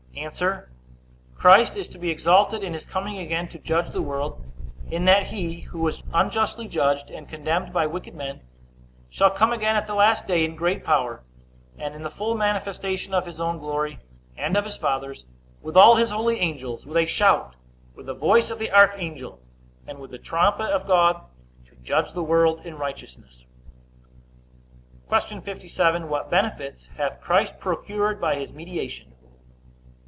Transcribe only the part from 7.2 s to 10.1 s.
condemned by wicked men, shall come again at the